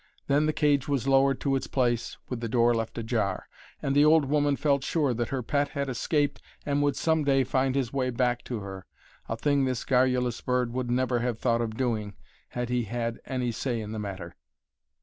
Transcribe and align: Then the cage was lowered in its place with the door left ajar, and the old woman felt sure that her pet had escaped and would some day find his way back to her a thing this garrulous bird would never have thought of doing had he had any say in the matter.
Then 0.25 0.47
the 0.47 0.51
cage 0.51 0.87
was 0.87 1.07
lowered 1.07 1.45
in 1.45 1.55
its 1.55 1.67
place 1.67 2.17
with 2.27 2.39
the 2.39 2.49
door 2.49 2.73
left 2.73 2.97
ajar, 2.97 3.47
and 3.83 3.95
the 3.95 4.03
old 4.03 4.25
woman 4.25 4.55
felt 4.55 4.83
sure 4.83 5.13
that 5.13 5.27
her 5.29 5.43
pet 5.43 5.67
had 5.67 5.89
escaped 5.89 6.41
and 6.65 6.81
would 6.81 6.95
some 6.95 7.23
day 7.23 7.43
find 7.43 7.75
his 7.75 7.93
way 7.93 8.09
back 8.09 8.43
to 8.45 8.61
her 8.61 8.87
a 9.29 9.37
thing 9.37 9.65
this 9.65 9.85
garrulous 9.85 10.41
bird 10.41 10.73
would 10.73 10.89
never 10.89 11.19
have 11.19 11.37
thought 11.37 11.61
of 11.61 11.77
doing 11.77 12.15
had 12.49 12.69
he 12.69 12.85
had 12.85 13.19
any 13.27 13.51
say 13.51 13.79
in 13.79 13.91
the 13.91 13.99
matter. 13.99 14.35